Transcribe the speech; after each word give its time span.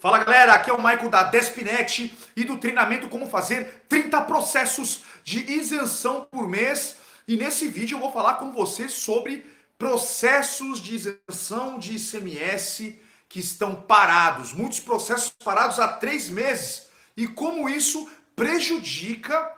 Fala 0.00 0.24
galera, 0.24 0.54
aqui 0.54 0.70
é 0.70 0.72
o 0.72 0.78
Michael 0.78 1.10
da 1.10 1.24
Despinet 1.24 2.16
e 2.34 2.42
do 2.42 2.56
treinamento 2.56 3.06
como 3.10 3.28
fazer 3.28 3.84
30 3.86 4.22
processos 4.22 5.02
de 5.22 5.40
isenção 5.52 6.26
por 6.30 6.48
mês. 6.48 6.96
E 7.28 7.36
nesse 7.36 7.68
vídeo 7.68 7.96
eu 7.96 8.00
vou 8.00 8.10
falar 8.10 8.36
com 8.36 8.50
você 8.50 8.88
sobre 8.88 9.44
processos 9.76 10.80
de 10.80 10.94
isenção 10.94 11.78
de 11.78 11.96
ICMS 11.96 12.98
que 13.28 13.40
estão 13.40 13.74
parados, 13.74 14.54
muitos 14.54 14.80
processos 14.80 15.34
parados 15.44 15.78
há 15.78 15.86
três 15.86 16.30
meses 16.30 16.88
e 17.14 17.26
como 17.28 17.68
isso 17.68 18.08
prejudica 18.34 19.54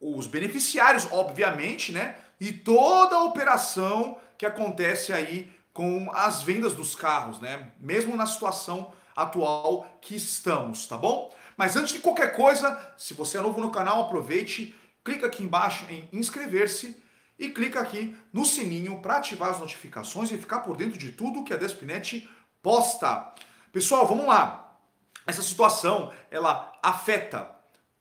os 0.00 0.26
beneficiários, 0.26 1.06
obviamente, 1.12 1.92
né? 1.92 2.16
E 2.40 2.52
toda 2.52 3.14
a 3.14 3.22
operação 3.22 4.18
que 4.36 4.44
acontece 4.44 5.12
aí 5.12 5.48
com 5.72 6.10
as 6.12 6.42
vendas 6.42 6.74
dos 6.74 6.96
carros, 6.96 7.40
né? 7.40 7.70
Mesmo 7.78 8.16
na 8.16 8.26
situação 8.26 8.92
atual 9.16 9.98
que 10.00 10.14
estamos, 10.14 10.86
tá 10.86 10.96
bom? 10.96 11.34
Mas 11.56 11.74
antes 11.74 11.94
de 11.94 12.00
qualquer 12.00 12.36
coisa, 12.36 12.94
se 12.98 13.14
você 13.14 13.38
é 13.38 13.40
novo 13.40 13.60
no 13.60 13.70
canal, 13.70 14.02
aproveite, 14.02 14.74
clica 15.02 15.26
aqui 15.26 15.42
embaixo 15.42 15.86
em 15.88 16.06
inscrever-se 16.12 17.02
e 17.38 17.48
clica 17.48 17.80
aqui 17.80 18.16
no 18.32 18.44
sininho 18.44 19.00
para 19.00 19.16
ativar 19.16 19.50
as 19.50 19.58
notificações 19.58 20.30
e 20.30 20.38
ficar 20.38 20.60
por 20.60 20.76
dentro 20.76 20.98
de 20.98 21.12
tudo 21.12 21.44
que 21.44 21.54
a 21.54 21.56
Despinet 21.56 22.28
posta. 22.62 23.32
Pessoal, 23.72 24.06
vamos 24.06 24.26
lá. 24.26 24.78
Essa 25.26 25.42
situação, 25.42 26.12
ela 26.30 26.72
afeta 26.82 27.50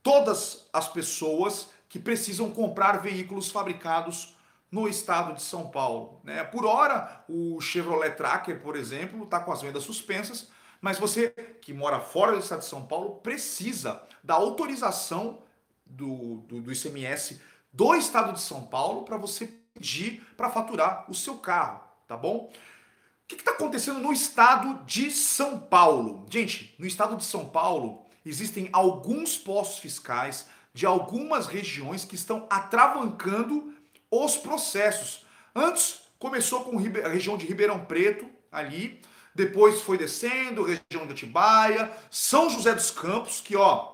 todas 0.04 0.68
as 0.72 0.88
pessoas 0.88 1.70
que 1.90 1.98
precisam 1.98 2.52
comprar 2.52 3.02
veículos 3.02 3.50
fabricados 3.50 4.36
no 4.72 4.88
estado 4.88 5.34
de 5.34 5.42
São 5.42 5.70
Paulo. 5.70 6.20
Né? 6.24 6.44
Por 6.44 6.66
hora, 6.66 7.24
o 7.30 7.60
Chevrolet 7.62 8.12
Tracker, 8.12 8.62
por 8.62 8.76
exemplo, 8.76 9.24
está 9.24 9.40
com 9.40 9.52
as 9.52 9.62
vendas 9.62 9.84
suspensas, 9.84 10.50
mas 10.86 11.00
você 11.00 11.32
que 11.62 11.74
mora 11.74 12.00
fora 12.00 12.34
do 12.34 12.38
estado 12.38 12.60
de 12.60 12.68
São 12.68 12.86
Paulo 12.86 13.16
precisa 13.16 14.04
da 14.24 14.36
autorização 14.36 15.40
do, 15.84 16.36
do, 16.48 16.62
do 16.62 16.72
ICMS 16.72 17.42
do 17.74 17.96
estado 17.96 18.34
de 18.34 18.40
São 18.40 18.62
Paulo 18.68 19.02
para 19.02 19.18
você 19.18 19.48
pedir 19.74 20.24
para 20.38 20.52
faturar 20.52 21.10
o 21.10 21.16
seu 21.16 21.40
carro, 21.40 21.82
tá 22.08 22.16
bom? 22.16 22.52
O 22.54 23.28
que 23.28 23.34
está 23.34 23.50
acontecendo 23.50 24.00
no 24.00 24.14
estado 24.14 24.86
de 24.86 25.10
São 25.10 25.60
Paulo? 25.60 26.24
Gente, 26.30 26.76
no 26.78 26.86
estado 26.86 27.18
de 27.18 27.26
São 27.26 27.50
Paulo 27.50 28.06
existem 28.24 28.70
alguns 28.72 29.36
postos 29.36 29.80
fiscais 29.80 30.46
de 30.72 30.86
algumas 30.86 31.48
regiões 31.48 32.06
que 32.06 32.14
estão 32.14 32.46
atravancando 32.48 33.74
os 34.12 34.38
processos. 34.38 35.26
Antes 35.56 36.02
começou 36.20 36.64
com 36.64 36.78
a 36.78 37.10
região 37.10 37.38
de 37.38 37.48
Ribeirão 37.48 37.84
Preto, 37.86 38.30
ali, 38.52 39.02
depois 39.36 39.82
foi 39.82 39.98
descendo, 39.98 40.64
região 40.64 41.06
de 41.06 41.12
Atibaia, 41.12 41.92
São 42.10 42.50
José 42.50 42.74
dos 42.74 42.90
Campos, 42.90 43.42
que 43.42 43.54
ó, 43.58 43.94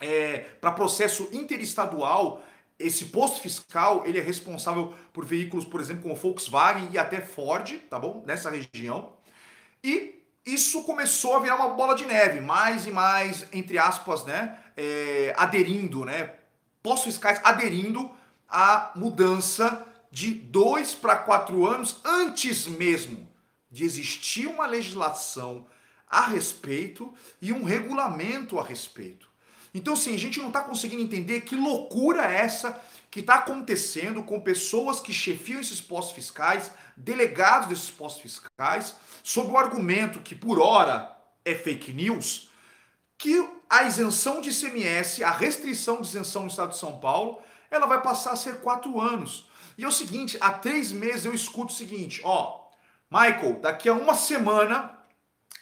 é, 0.00 0.38
para 0.58 0.72
processo 0.72 1.28
interestadual, 1.32 2.42
esse 2.78 3.04
posto 3.04 3.42
fiscal 3.42 4.04
ele 4.06 4.18
é 4.18 4.22
responsável 4.22 4.94
por 5.12 5.26
veículos, 5.26 5.66
por 5.66 5.82
exemplo, 5.82 6.04
como 6.04 6.16
Volkswagen 6.16 6.88
e 6.90 6.98
até 6.98 7.20
Ford, 7.20 7.78
tá 7.90 7.98
bom? 7.98 8.24
Nessa 8.26 8.48
região. 8.48 9.12
E 9.84 10.24
isso 10.46 10.82
começou 10.84 11.36
a 11.36 11.40
virar 11.40 11.56
uma 11.56 11.68
bola 11.68 11.94
de 11.94 12.06
neve, 12.06 12.40
mais 12.40 12.86
e 12.86 12.90
mais, 12.90 13.46
entre 13.52 13.76
aspas, 13.76 14.24
né? 14.24 14.58
É, 14.74 15.34
aderindo, 15.36 16.06
né? 16.06 16.36
Postos 16.82 17.12
fiscais 17.12 17.38
aderindo 17.44 18.10
à 18.48 18.92
mudança 18.96 19.86
de 20.10 20.32
dois 20.32 20.94
para 20.94 21.16
quatro 21.16 21.66
anos 21.66 22.00
antes 22.02 22.66
mesmo 22.66 23.29
de 23.70 23.84
existir 23.84 24.46
uma 24.46 24.66
legislação 24.66 25.66
a 26.08 26.26
respeito 26.26 27.14
e 27.40 27.52
um 27.52 27.62
regulamento 27.62 28.58
a 28.58 28.64
respeito. 28.64 29.28
Então, 29.72 29.94
sim, 29.94 30.14
a 30.14 30.18
gente 30.18 30.40
não 30.40 30.48
está 30.48 30.62
conseguindo 30.62 31.02
entender 31.02 31.42
que 31.42 31.54
loucura 31.54 32.24
é 32.24 32.40
essa 32.40 32.80
que 33.10 33.20
está 33.20 33.36
acontecendo 33.36 34.22
com 34.22 34.40
pessoas 34.40 35.00
que 35.00 35.12
chefiam 35.12 35.60
esses 35.60 35.80
postos 35.80 36.14
fiscais, 36.14 36.70
delegados 36.96 37.68
desses 37.68 37.90
postos 37.90 38.22
fiscais, 38.22 38.96
sob 39.22 39.52
o 39.52 39.56
argumento 39.56 40.20
que, 40.20 40.34
por 40.34 40.60
hora, 40.60 41.16
é 41.44 41.54
fake 41.54 41.92
news, 41.92 42.48
que 43.16 43.48
a 43.68 43.84
isenção 43.84 44.40
de 44.40 44.50
ICMS, 44.50 45.22
a 45.22 45.30
restrição 45.30 46.00
de 46.00 46.08
isenção 46.08 46.42
no 46.42 46.48
estado 46.48 46.70
de 46.70 46.78
São 46.78 46.98
Paulo, 46.98 47.40
ela 47.70 47.86
vai 47.86 48.02
passar 48.02 48.32
a 48.32 48.36
ser 48.36 48.60
quatro 48.60 49.00
anos. 49.00 49.46
E 49.78 49.84
é 49.84 49.88
o 49.88 49.92
seguinte, 49.92 50.36
há 50.40 50.52
três 50.52 50.90
meses 50.90 51.24
eu 51.24 51.34
escuto 51.34 51.72
o 51.72 51.76
seguinte, 51.76 52.20
ó, 52.24 52.60
Michael, 53.10 53.58
daqui 53.60 53.88
a 53.88 53.92
uma 53.92 54.14
semana 54.14 54.96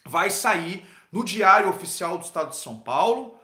vai 0.04 0.28
sair 0.28 0.86
no 1.10 1.24
Diário 1.24 1.70
Oficial 1.70 2.18
do 2.18 2.24
Estado 2.24 2.50
de 2.50 2.56
São 2.56 2.78
Paulo 2.78 3.38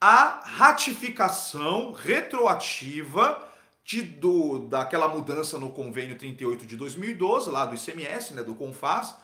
a 0.00 0.42
ratificação 0.44 1.92
retroativa 1.92 3.40
de, 3.84 4.02
do, 4.02 4.66
daquela 4.66 5.06
mudança 5.06 5.58
no 5.58 5.70
convênio 5.70 6.18
38 6.18 6.66
de 6.66 6.76
2012, 6.76 7.48
lá 7.48 7.64
do 7.64 7.76
ICMS, 7.76 8.34
né, 8.34 8.42
do 8.42 8.54
CONFAS, 8.56 9.14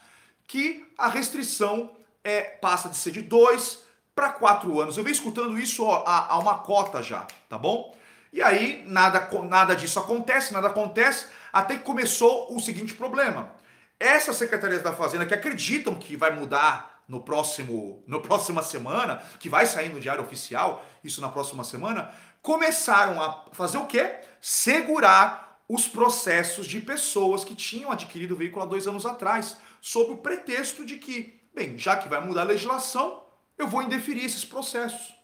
que 0.46 0.86
a 0.96 1.08
restrição 1.08 1.90
é, 2.22 2.42
passa 2.42 2.88
de 2.88 2.96
ser 2.96 3.10
de 3.10 3.22
dois 3.22 3.82
para 4.14 4.30
quatro 4.30 4.80
anos. 4.80 4.96
Eu 4.96 5.02
venho 5.02 5.14
escutando 5.14 5.58
isso 5.58 5.84
há 5.90 6.38
uma 6.38 6.58
cota 6.58 7.02
já, 7.02 7.26
tá 7.48 7.58
bom? 7.58 7.96
E 8.32 8.40
aí 8.40 8.84
nada, 8.86 9.28
nada 9.42 9.74
disso 9.74 9.98
acontece, 9.98 10.52
nada 10.52 10.68
acontece, 10.68 11.26
até 11.52 11.76
que 11.76 11.82
começou 11.82 12.54
o 12.54 12.60
seguinte 12.60 12.94
problema 12.94 13.60
essas 14.02 14.36
secretarias 14.36 14.82
da 14.82 14.92
Fazenda 14.92 15.24
que 15.24 15.34
acreditam 15.34 15.94
que 15.94 16.16
vai 16.16 16.30
mudar 16.30 17.02
no 17.08 17.22
próximo, 17.22 18.02
no 18.06 18.20
próxima 18.20 18.62
semana, 18.62 19.22
que 19.38 19.48
vai 19.48 19.66
sair 19.66 19.88
no 19.88 20.00
Diário 20.00 20.22
Oficial, 20.22 20.84
isso 21.02 21.20
na 21.20 21.28
próxima 21.28 21.64
semana, 21.64 22.12
começaram 22.40 23.22
a 23.22 23.46
fazer 23.52 23.78
o 23.78 23.86
quê? 23.86 24.20
Segurar 24.40 25.60
os 25.68 25.86
processos 25.86 26.66
de 26.66 26.80
pessoas 26.80 27.44
que 27.44 27.54
tinham 27.54 27.90
adquirido 27.90 28.32
o 28.32 28.36
veículo 28.36 28.62
há 28.62 28.66
dois 28.66 28.86
anos 28.86 29.06
atrás, 29.06 29.56
sob 29.80 30.12
o 30.12 30.18
pretexto 30.18 30.84
de 30.84 30.96
que, 30.96 31.40
bem, 31.54 31.78
já 31.78 31.96
que 31.96 32.08
vai 32.08 32.20
mudar 32.20 32.42
a 32.42 32.44
legislação, 32.44 33.22
eu 33.56 33.68
vou 33.68 33.82
indeferir 33.82 34.24
esses 34.24 34.44
processos. 34.44 35.14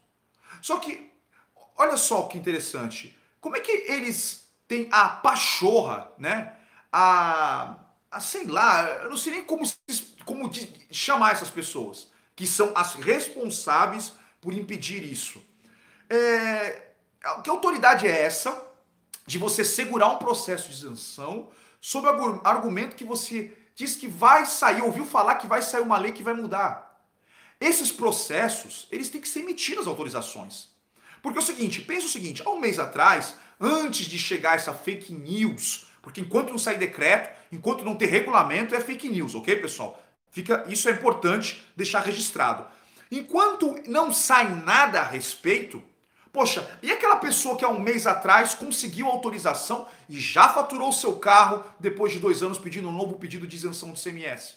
Só 0.63 0.79
que, 0.79 1.13
olha 1.77 1.97
só 1.97 2.23
que 2.23 2.39
interessante, 2.39 3.17
como 3.41 3.57
é 3.57 3.61
que 3.61 3.73
eles 3.73 4.49
têm 4.67 4.89
a 4.91 5.09
pachorra, 5.09 6.11
né? 6.19 6.55
A 6.93 7.77
ah, 8.11 8.21
sei 8.21 8.47
lá, 8.47 8.89
eu 9.03 9.11
não 9.11 9.17
sei 9.17 9.33
nem 9.33 9.45
como, 9.45 9.65
como 10.25 10.51
chamar 10.91 11.33
essas 11.33 11.51
pessoas, 11.51 12.09
que 12.35 12.47
são 12.47 12.73
as 12.75 12.95
responsáveis 12.95 14.13
por 14.41 14.53
impedir 14.53 15.03
isso. 15.03 15.43
É, 16.09 16.89
que 17.43 17.51
autoridade 17.51 18.07
é 18.07 18.23
essa 18.23 18.67
de 19.27 19.37
você 19.37 19.65
segurar 19.65 20.09
um 20.09 20.17
processo 20.17 20.69
de 20.69 20.75
isenção 20.75 21.51
sob 21.81 22.09
argumento 22.45 22.97
que 22.97 23.05
você 23.05 23.57
diz 23.75 23.95
que 23.95 24.09
vai 24.09 24.47
sair, 24.47 24.83
ouviu 24.83 25.05
falar 25.05 25.37
que 25.37 25.47
vai 25.47 25.63
sair 25.63 25.83
uma 25.83 25.99
lei 25.99 26.13
que 26.13 26.23
vai 26.23 26.35
mudar? 26.35 26.89
Esses 27.61 27.93
processos, 27.93 28.87
eles 28.91 29.11
têm 29.11 29.21
que 29.21 29.29
ser 29.29 29.41
emitidas 29.41 29.87
autorizações. 29.87 30.69
Porque 31.21 31.39
é 31.39 31.43
o 31.43 31.45
seguinte, 31.45 31.83
pensa 31.83 32.07
o 32.07 32.11
seguinte, 32.11 32.43
há 32.45 32.51
um 32.51 32.61
mês 32.61 32.79
atrás, 32.79 33.35
antes 33.61 34.07
de 34.07 34.19
chegar 34.19 34.57
essa 34.57 34.73
fake 34.73 35.13
news 35.13 35.88
porque 36.03 36.21
enquanto 36.21 36.51
não 36.51 36.59
sair 36.59 36.79
decreto, 36.79 37.37
enquanto 37.53 37.85
não 37.85 37.97
ter 37.97 38.07
regulamento, 38.07 38.75
é 38.75 38.81
fake 38.81 39.09
news, 39.09 39.35
ok, 39.35 39.57
pessoal? 39.57 40.03
Fica, 40.31 40.65
isso 40.69 40.89
é 40.89 40.93
importante 40.93 41.65
deixar 41.77 42.01
registrado. 42.01 42.67
Enquanto 43.11 43.75
não 43.87 44.13
sai 44.13 44.49
nada 44.55 45.01
a 45.01 45.05
respeito, 45.05 45.83
poxa, 46.33 46.69
e 46.83 46.93
aquela 46.93 47.17
pessoa 47.17 47.57
que 47.57 47.65
há 47.65 47.69
um 47.69 47.81
mês 47.81 48.07
atrás 48.07 48.55
conseguiu 48.55 49.07
autorização 49.07 49.87
e 50.09 50.21
já 50.21 50.49
faturou 50.49 50.93
seu 50.93 51.17
carro 51.17 51.65
depois 51.81 52.13
de 52.13 52.19
dois 52.19 52.43
anos 52.43 52.59
pedindo 52.59 52.89
um 52.89 52.93
novo 52.93 53.19
pedido 53.19 53.47
de 53.47 53.57
isenção 53.57 53.91
do 53.91 54.01
CMS? 54.01 54.57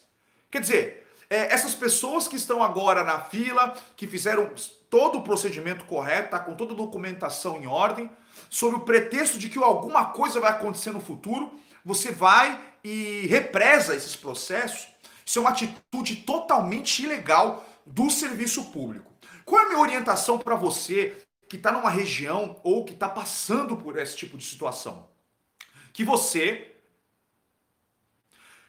Quer 0.50 0.62
dizer, 0.62 1.08
é, 1.30 1.54
essas 1.54 1.74
pessoas 1.74 2.28
que 2.28 2.36
estão 2.36 2.62
agora 2.62 3.06
na 3.06 3.22
fila, 3.22 3.74
que 3.96 4.06
fizeram 4.06 4.52
todo 4.92 5.20
o 5.20 5.24
procedimento 5.24 5.86
correto, 5.86 6.32
tá 6.32 6.40
com 6.40 6.54
toda 6.54 6.74
a 6.74 6.78
documentação 6.78 7.58
em 7.58 7.66
ordem, 7.66 8.12
sob 8.50 8.76
o 8.76 8.82
pretexto 8.82 9.40
de 9.40 9.50
que 9.50 9.58
alguma 9.58 10.08
coisa 10.08 10.42
vai 10.42 10.52
acontecer 10.52 10.92
no 10.92 11.00
futuro, 11.00 11.58
você 11.84 12.12
vai 12.12 12.62
e 12.84 13.26
represa 13.28 13.96
esses 13.96 14.18
processos. 14.18 14.88
Isso 15.26 15.40
é 15.40 15.42
uma 15.42 15.52
atitude 15.52 16.18
totalmente 16.18 17.04
ilegal 17.04 17.66
do 17.86 18.10
serviço 18.10 18.66
público. 18.66 19.10
Qual 19.46 19.62
é 19.62 19.66
a 19.66 19.70
minha 19.70 19.80
orientação 19.80 20.38
para 20.38 20.56
você 20.56 21.18
que 21.48 21.56
está 21.56 21.72
numa 21.72 21.90
região 21.90 22.60
ou 22.62 22.84
que 22.84 22.94
está 22.94 23.08
passando 23.08 23.78
por 23.78 23.98
esse 23.98 24.18
tipo 24.18 24.38
de 24.38 24.44
situação? 24.44 25.08
Que 25.94 26.04
você 26.04 26.76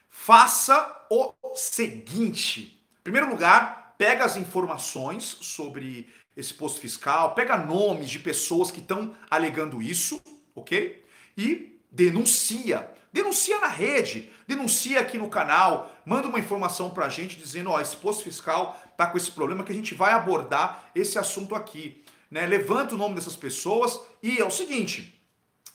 faça 0.09 1.05
o 1.11 1.35
seguinte: 1.57 2.81
em 3.01 3.03
primeiro 3.03 3.29
lugar, 3.29 3.81
pega 3.99 4.25
as 4.25 4.37
informações 4.37 5.37
sobre 5.41 6.09
esse 6.37 6.53
posto 6.55 6.81
fiscal, 6.81 7.35
pega 7.35 7.56
nomes 7.56 8.09
de 8.09 8.19
pessoas 8.19 8.71
que 8.71 8.81
estão 8.81 9.15
alegando 9.31 9.83
isso, 9.83 10.21
ok? 10.55 11.05
E 11.37 11.79
denuncia. 11.91 12.91
Denuncia 13.12 13.61
na 13.61 13.69
rede, 13.69 14.33
denuncia 14.49 14.99
aqui 14.99 15.19
no 15.19 15.29
canal, 15.29 15.94
manda 16.06 16.29
uma 16.29 16.39
informação 16.39 16.89
para 16.89 17.05
a 17.05 17.11
gente 17.11 17.37
dizendo: 17.37 17.71
ó, 17.71 17.79
esse 17.79 17.94
posto 17.97 18.25
fiscal 18.25 18.81
está 18.91 19.06
com 19.06 19.19
esse 19.19 19.31
problema 19.31 19.62
que 19.62 19.73
a 19.73 19.75
gente 19.75 19.94
vai 19.94 20.12
abordar 20.12 20.91
esse 20.94 21.19
assunto 21.19 21.55
aqui. 21.55 22.03
Né? 22.31 22.47
Levanta 22.47 22.94
o 22.94 22.99
nome 22.99 23.15
dessas 23.15 23.37
pessoas 23.37 24.00
e 24.23 24.39
é 24.39 24.44
o 24.44 24.50
seguinte: 24.50 25.23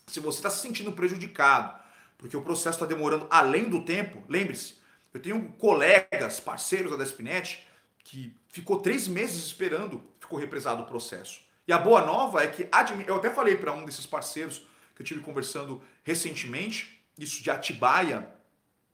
se 0.07 0.19
você 0.19 0.39
está 0.39 0.49
se 0.49 0.61
sentindo 0.61 0.91
prejudicado, 0.91 1.79
porque 2.17 2.35
o 2.35 2.41
processo 2.41 2.77
está 2.77 2.87
demorando 2.87 3.27
além 3.29 3.69
do 3.69 3.83
tempo, 3.83 4.23
lembre-se, 4.27 4.75
eu 5.13 5.21
tenho 5.21 5.51
colegas, 5.53 6.39
parceiros 6.39 6.91
da 6.91 7.03
Despinet, 7.03 7.66
que 8.07 8.33
ficou 8.47 8.79
três 8.79 9.05
meses 9.05 9.45
esperando, 9.45 10.01
ficou 10.17 10.39
represado 10.39 10.81
o 10.81 10.85
processo. 10.85 11.41
E 11.67 11.73
a 11.73 11.77
boa 11.77 12.05
nova 12.05 12.41
é 12.41 12.47
que, 12.47 12.67
eu 13.05 13.15
até 13.15 13.29
falei 13.29 13.57
para 13.57 13.73
um 13.73 13.83
desses 13.83 14.05
parceiros 14.05 14.65
que 14.95 15.01
eu 15.01 15.05
tive 15.05 15.19
conversando 15.19 15.81
recentemente, 16.05 17.03
isso 17.19 17.43
de 17.43 17.51
Atibaia, 17.51 18.29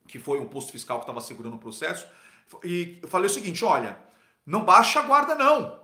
que 0.08 0.18
foi 0.18 0.40
um 0.40 0.48
posto 0.48 0.72
fiscal 0.72 0.98
que 0.98 1.04
estava 1.04 1.22
segurando 1.22 1.56
o 1.56 1.60
processo, 1.60 2.08
e 2.64 2.98
eu 3.04 3.08
falei 3.08 3.28
o 3.28 3.34
seguinte: 3.34 3.64
olha, 3.64 4.00
não 4.46 4.66
baixa 4.66 5.00
a 5.00 5.04
guarda, 5.04 5.36
não. 5.36 5.80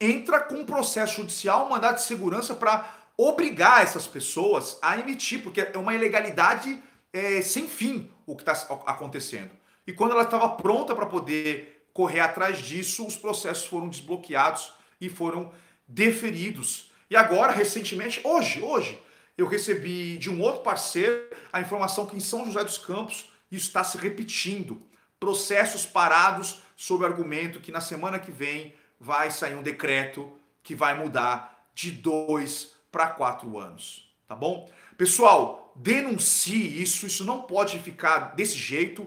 Entra 0.00 0.40
com 0.40 0.54
um 0.54 0.64
processo 0.64 1.16
judicial, 1.16 1.66
um 1.66 1.70
mandado 1.70 1.96
de 1.96 2.02
segurança 2.02 2.54
para 2.54 2.98
obrigar 3.14 3.82
essas 3.82 4.06
pessoas 4.06 4.78
a 4.80 4.98
emitir, 4.98 5.42
porque 5.42 5.60
é 5.60 5.76
uma 5.76 5.94
ilegalidade 5.94 6.82
é, 7.12 7.42
sem 7.42 7.68
fim 7.68 8.10
o 8.24 8.34
que 8.34 8.42
está 8.42 8.52
acontecendo. 8.86 9.50
E 9.86 9.92
quando 9.92 10.12
ela 10.12 10.22
estava 10.22 10.48
pronta 10.48 10.94
para 10.94 11.04
poder 11.04 11.79
correr 12.00 12.20
atrás 12.20 12.60
disso, 12.60 13.06
os 13.06 13.14
processos 13.14 13.66
foram 13.66 13.86
desbloqueados 13.86 14.72
e 14.98 15.10
foram 15.10 15.52
deferidos. 15.86 16.90
E 17.10 17.14
agora, 17.14 17.52
recentemente, 17.52 18.22
hoje, 18.24 18.62
hoje, 18.62 18.98
eu 19.36 19.46
recebi 19.46 20.16
de 20.16 20.30
um 20.30 20.40
outro 20.40 20.62
parceiro 20.62 21.28
a 21.52 21.60
informação 21.60 22.06
que 22.06 22.16
em 22.16 22.20
São 22.20 22.46
José 22.46 22.64
dos 22.64 22.78
Campos 22.78 23.30
isso 23.52 23.66
está 23.66 23.84
se 23.84 23.98
repetindo. 23.98 24.80
Processos 25.18 25.84
parados 25.84 26.62
sob 26.74 27.04
argumento 27.04 27.60
que 27.60 27.70
na 27.70 27.82
semana 27.82 28.18
que 28.18 28.32
vem 28.32 28.74
vai 28.98 29.30
sair 29.30 29.54
um 29.54 29.62
decreto 29.62 30.32
que 30.62 30.74
vai 30.74 30.98
mudar 30.98 31.68
de 31.74 31.90
dois 31.90 32.72
para 32.90 33.08
quatro 33.08 33.58
anos. 33.58 34.10
Tá 34.26 34.34
bom? 34.34 34.70
Pessoal, 34.96 35.70
denuncie 35.76 36.80
isso, 36.80 37.06
isso 37.06 37.26
não 37.26 37.42
pode 37.42 37.78
ficar 37.78 38.34
desse 38.34 38.56
jeito. 38.56 39.06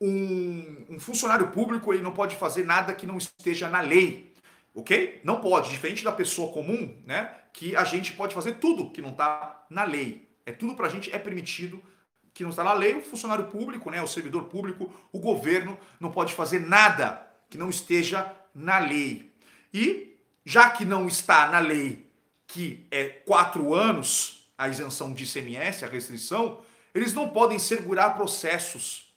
Um, 0.00 0.86
um 0.90 1.00
funcionário 1.00 1.48
público 1.48 1.92
ele 1.92 2.02
não 2.02 2.12
pode 2.12 2.36
fazer 2.36 2.64
nada 2.64 2.94
que 2.94 3.06
não 3.06 3.18
esteja 3.18 3.68
na 3.68 3.80
lei 3.80 4.28
ok? 4.78 5.20
Não 5.24 5.40
pode, 5.40 5.70
diferente 5.70 6.04
da 6.04 6.12
pessoa 6.12 6.52
comum, 6.52 6.96
né? 7.04 7.34
Que 7.52 7.74
a 7.74 7.84
gente 7.84 8.12
pode 8.12 8.34
fazer 8.34 8.54
tudo 8.54 8.90
que 8.90 9.02
não 9.02 9.10
está 9.10 9.66
na 9.68 9.84
lei. 9.84 10.28
É 10.46 10.52
tudo 10.52 10.74
para 10.74 10.86
a 10.86 10.90
gente 10.90 11.12
é 11.12 11.18
permitido 11.18 11.82
que 12.32 12.44
não 12.44 12.50
está 12.50 12.62
na 12.62 12.72
lei. 12.72 12.94
O 12.94 13.02
funcionário 13.02 13.46
público, 13.46 13.90
né? 13.90 14.00
O 14.00 14.06
servidor 14.06 14.44
público, 14.44 14.92
o 15.12 15.18
governo 15.18 15.76
não 15.98 16.10
pode 16.10 16.32
fazer 16.32 16.60
nada 16.60 17.26
que 17.50 17.58
não 17.58 17.68
esteja 17.68 18.32
na 18.54 18.78
lei. 18.78 19.32
E 19.74 20.16
já 20.44 20.70
que 20.70 20.84
não 20.84 21.08
está 21.08 21.50
na 21.50 21.58
lei, 21.58 22.06
que 22.46 22.86
é 22.90 23.04
quatro 23.04 23.74
anos 23.74 24.48
a 24.56 24.68
isenção 24.68 25.12
de 25.12 25.24
ICMS, 25.24 25.84
a 25.84 25.88
restrição, 25.88 26.62
eles 26.94 27.12
não 27.12 27.28
podem 27.28 27.58
segurar 27.58 28.10
processos, 28.10 29.07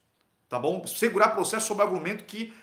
tá 0.51 0.59
bom? 0.59 0.85
Segurar 0.85 1.29
processos 1.29 1.65
sob 1.65 1.81
argumento 1.81 2.25
que 2.25 2.53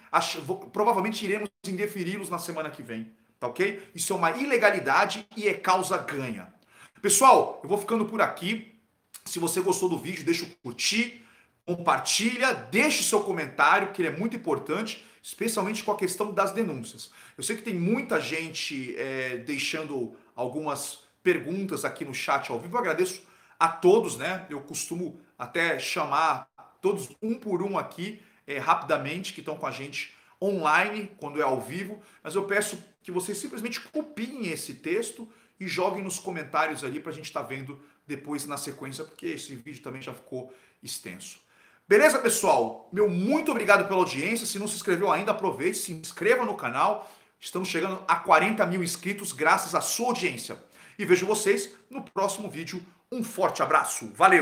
provavelmente 0.75 1.25
iremos 1.25 1.49
indeferi-los 1.67 2.29
na 2.29 2.38
semana 2.38 2.69
que 2.69 2.82
vem, 2.82 3.11
tá 3.40 3.46
ok? 3.46 3.82
Isso 3.94 4.12
é 4.12 4.17
uma 4.17 4.31
ilegalidade 4.31 5.26
e 5.35 5.49
é 5.49 5.55
causa 5.55 5.96
ganha. 5.96 6.52
Pessoal, 7.00 7.58
eu 7.62 7.69
vou 7.69 7.79
ficando 7.79 8.05
por 8.05 8.20
aqui. 8.20 8.79
Se 9.25 9.38
você 9.38 9.62
gostou 9.62 9.88
do 9.88 9.96
vídeo, 9.99 10.23
deixa 10.23 10.44
o 10.44 10.49
curtir, 10.62 11.25
compartilha, 11.64 12.52
deixe 12.52 13.02
seu 13.02 13.23
comentário, 13.23 13.90
que 13.90 14.02
ele 14.02 14.08
é 14.08 14.17
muito 14.17 14.37
importante, 14.37 15.02
especialmente 15.23 15.82
com 15.82 15.90
a 15.90 15.96
questão 15.96 16.31
das 16.31 16.52
denúncias. 16.52 17.11
Eu 17.38 17.43
sei 17.43 17.56
que 17.56 17.62
tem 17.62 17.75
muita 17.75 18.20
gente 18.20 18.94
é, 18.99 19.38
deixando 19.38 20.14
algumas 20.37 20.99
perguntas 21.23 21.87
aqui 21.87 22.05
no 22.05 22.12
chat 22.12 22.52
ao 22.52 22.61
vivo. 22.61 22.76
Eu 22.76 22.81
agradeço 22.81 23.23
a 23.58 23.67
todos, 23.67 24.19
né? 24.19 24.44
Eu 24.50 24.61
costumo 24.61 25.19
até 25.38 25.79
chamar 25.79 26.46
todos 26.81 27.09
um 27.23 27.35
por 27.35 27.63
um 27.63 27.79
aqui 27.79 28.23
é, 28.47 28.59
rapidamente 28.59 29.33
que 29.33 29.41
estão 29.41 29.57
com 29.57 29.67
a 29.67 29.71
gente 29.71 30.15
online, 30.41 31.11
quando 31.19 31.41
é 31.41 31.45
ao 31.45 31.61
vivo, 31.61 32.01
mas 32.23 32.35
eu 32.35 32.45
peço 32.45 32.83
que 33.03 33.11
vocês 33.11 33.39
simplesmente 33.39 33.81
copiem 33.81 34.49
esse 34.49 34.75
texto 34.75 35.29
e 35.59 35.67
joguem 35.67 36.03
nos 36.03 36.19
comentários 36.19 36.85
ali 36.85 37.01
para 37.01 37.11
a 37.11 37.15
gente 37.15 37.27
estar 37.27 37.43
tá 37.43 37.47
vendo 37.47 37.81
depois 38.07 38.47
na 38.47 38.57
sequência, 38.57 39.05
porque 39.05 39.27
esse 39.27 39.55
vídeo 39.55 39.83
também 39.83 40.01
já 40.01 40.15
ficou 40.15 40.53
extenso. 40.83 41.41
Beleza, 41.89 42.19
pessoal? 42.19 42.89
Meu 42.93 43.09
muito 43.09 43.51
obrigado 43.51 43.89
pela 43.89 44.01
audiência. 44.01 44.47
Se 44.47 44.59
não 44.59 44.69
se 44.69 44.77
inscreveu 44.77 45.11
ainda, 45.11 45.33
aproveite, 45.33 45.79
se 45.79 45.93
inscreva 45.93 46.45
no 46.45 46.55
canal. 46.55 47.11
Estamos 47.41 47.69
chegando 47.69 48.03
a 48.07 48.17
40 48.17 48.65
mil 48.67 48.83
inscritos 48.83 49.33
graças 49.33 49.75
à 49.75 49.81
sua 49.81 50.09
audiência. 50.09 50.63
E 50.99 51.05
vejo 51.05 51.27
vocês 51.27 51.71
no 51.89 52.03
próximo 52.03 52.51
vídeo. 52.51 52.85
Um 53.11 53.25
forte 53.25 53.63
abraço. 53.63 54.13
Valeu! 54.15 54.37